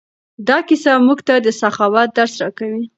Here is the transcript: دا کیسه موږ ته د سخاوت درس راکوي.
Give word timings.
دا 0.47 0.57
کیسه 0.67 0.91
موږ 1.05 1.19
ته 1.27 1.35
د 1.45 1.47
سخاوت 1.61 2.09
درس 2.17 2.33
راکوي. 2.41 2.83